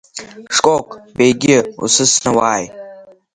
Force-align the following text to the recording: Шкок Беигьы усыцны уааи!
Шкок 0.55 0.85
Беигьы 1.15 1.57
усыцны 1.83 2.29
уааи! 2.35 2.65